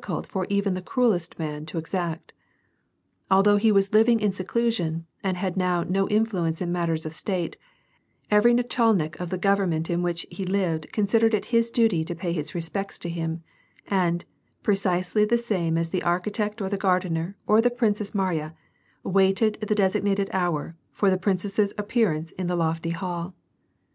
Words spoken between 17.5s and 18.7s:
the Princess Mariya,